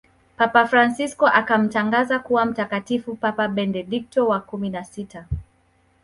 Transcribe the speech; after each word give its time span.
papa 0.37 0.67
fransisko 0.67 1.25
akamtangaza 1.27 2.19
kuwa 2.19 2.45
mtakatifu 2.45 3.15
papa 3.15 3.47
benedikto 3.47 4.27
wa 4.27 4.39
kumi 4.39 4.69
na 4.69 4.83
sita 4.83 5.25